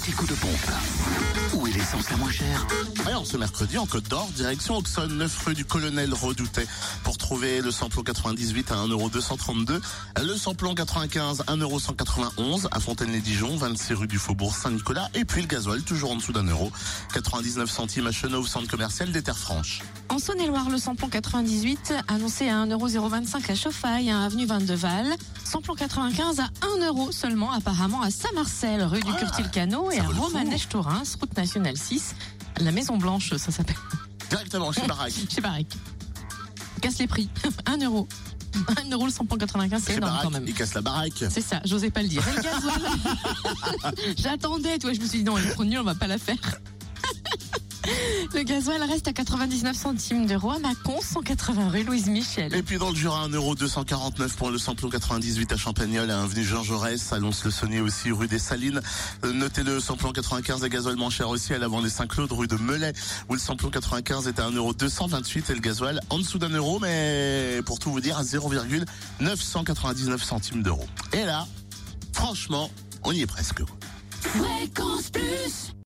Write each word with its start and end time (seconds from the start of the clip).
petit 0.00 0.12
coup 0.12 0.26
de 0.26 0.34
pompe. 0.34 0.70
Où 1.54 1.66
est 1.66 1.72
l'essence 1.72 2.08
la 2.10 2.16
moins 2.16 2.30
chère 2.30 2.66
Alors 3.06 3.26
ce 3.26 3.36
mercredi 3.36 3.76
en 3.76 3.86
Côte 3.86 4.08
d'Or, 4.08 4.28
direction 4.34 4.76
Auxonne, 4.76 5.18
9 5.18 5.46
rue 5.46 5.54
du 5.54 5.64
Colonel 5.64 6.14
Redoutet. 6.14 6.66
Pour 7.04 7.18
trouver 7.18 7.60
le 7.60 7.70
samplon 7.70 8.02
98 8.02 8.72
à 8.72 8.76
1,232€, 8.76 9.80
le 10.22 10.36
samplon 10.36 10.74
95 10.74 11.44
1,191€ 11.46 12.68
à 12.70 12.80
Fontaine-les-Dijon, 12.80 13.56
26 13.56 13.94
rue 13.94 14.06
du 14.06 14.18
Faubourg 14.18 14.56
Saint-Nicolas, 14.56 15.10
et 15.14 15.24
puis 15.24 15.42
le 15.42 15.48
gasoil 15.48 15.82
toujours 15.82 16.12
en 16.12 16.16
dessous 16.16 16.32
d'un 16.32 16.46
euro, 16.46 16.72
99 17.12 17.70
centimes 17.70 18.06
à 18.06 18.12
Chenauve, 18.12 18.48
centre 18.48 18.68
commercial 18.68 19.12
des 19.12 19.22
Terres 19.22 19.38
Franches. 19.38 19.82
Saône-et-Loire, 20.20 20.68
le 20.70 20.78
samplon 20.78 21.08
98 21.08 21.94
annoncé 22.08 22.48
à 22.48 22.64
1,025€ 22.66 23.50
à 23.50 23.54
Chauffaille, 23.54 24.10
à 24.10 24.20
avenue 24.22 24.44
22 24.46 24.74
Val. 24.74 25.06
Samplon 25.44 25.74
95 25.74 26.40
à 26.40 26.48
1 26.78 26.86
euro 26.86 27.10
seulement 27.10 27.50
apparemment 27.52 28.02
à 28.02 28.10
Saint-Marcel, 28.10 28.82
rue 28.84 29.00
du 29.00 29.10
Ah, 29.14 29.18
Curtil-Cano 29.18 29.90
et 29.90 29.98
à. 29.98 30.04
Romanèche-Torins, 30.04 31.02
route 31.20 31.36
nationale 31.36 31.76
6. 31.76 32.14
La 32.60 32.70
Maison 32.70 32.96
Blanche, 32.98 33.34
ça 33.36 33.50
s'appelle. 33.50 33.76
Directement 34.28 34.72
chez 34.72 34.86
Baraque. 34.86 35.12
Chez 35.34 35.40
Barrick. 35.40 35.76
Casse 36.80 36.98
les 36.98 37.06
prix. 37.06 37.28
1 37.66 37.78
euro. 37.84 38.06
1 38.84 38.90
euro 38.90 39.06
le 39.06 39.12
samplon 39.12 39.36
95, 39.38 39.82
c'est 39.84 39.92
énorme 39.94 40.10
Baraque, 40.12 40.24
quand 40.24 40.30
même. 40.30 40.44
il 40.46 40.54
casse 40.54 40.74
la 40.74 40.80
baraque. 40.82 41.24
C'est 41.30 41.40
ça, 41.40 41.60
j'osais 41.64 41.90
pas 41.90 42.02
le 42.02 42.08
dire. 42.08 42.22
J'attendais, 44.18 44.78
toi, 44.78 44.92
je 44.92 45.00
me 45.00 45.06
suis 45.06 45.18
dit 45.18 45.24
non, 45.24 45.38
elle 45.38 45.46
est 45.46 45.50
trop 45.52 45.64
nulle, 45.64 45.78
on 45.80 45.84
va 45.84 45.94
pas 45.94 46.08
la 46.08 46.18
faire. 46.18 46.36
Le 48.32 48.44
gasoil 48.44 48.80
reste 48.84 49.08
à 49.08 49.12
99 49.12 49.76
centimes 49.76 50.26
d'euros 50.26 50.52
à 50.52 50.60
Mâcon, 50.60 51.00
180 51.02 51.68
rue 51.70 51.82
Louise 51.82 52.08
Michel. 52.08 52.54
Et 52.54 52.62
puis 52.62 52.78
dans 52.78 52.90
le 52.90 52.96
Jura, 52.96 53.26
1,249€ 53.28 54.36
pour 54.36 54.50
le 54.50 54.58
samplon 54.58 54.88
98 54.88 55.52
à 55.52 55.56
Champagnol, 55.56 56.08
à 56.10 56.22
avenue 56.22 56.44
Jean 56.44 56.62
Jaurès, 56.62 57.12
annonce 57.12 57.44
le 57.44 57.50
Saunier 57.50 57.80
aussi, 57.80 58.12
rue 58.12 58.28
des 58.28 58.38
Salines. 58.38 58.80
Euh, 59.24 59.32
Notez 59.32 59.64
le 59.64 59.80
samplon 59.80 60.12
95 60.12 60.62
à 60.62 60.68
gasoil 60.68 60.94
moins 60.96 61.10
cher 61.10 61.28
aussi 61.28 61.52
à 61.54 61.58
l'avant 61.58 61.82
des 61.82 61.90
Saint-Claude, 61.90 62.30
rue 62.30 62.46
de 62.46 62.54
Melay, 62.56 62.92
où 63.28 63.34
le 63.34 63.40
samplon 63.40 63.68
95 63.68 64.28
est 64.28 64.38
à 64.38 64.48
1,228€ 64.48 65.50
et 65.50 65.54
le 65.54 65.60
gasoil 65.60 66.00
en 66.08 66.18
dessous 66.18 66.38
d'un 66.38 66.50
euro, 66.50 66.78
mais 66.78 67.60
pour 67.66 67.80
tout 67.80 67.90
vous 67.90 68.00
dire, 68.00 68.16
à 68.16 68.22
0,999 68.22 70.22
centimes 70.22 70.62
d'euros. 70.62 70.86
Et 71.12 71.24
là, 71.24 71.48
franchement, 72.12 72.70
on 73.02 73.10
y 73.12 73.22
est 73.22 73.26
presque. 73.26 73.62
Fréquence 74.20 75.10
Plus 75.10 75.74